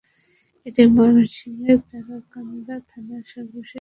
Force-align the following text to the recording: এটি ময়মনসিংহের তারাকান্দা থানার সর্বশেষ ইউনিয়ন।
এটি 0.65 0.81
ময়মনসিংহের 0.95 1.79
তারাকান্দা 1.89 2.75
থানার 2.89 3.23
সর্বশেষ 3.25 3.49
ইউনিয়ন। 3.51 3.67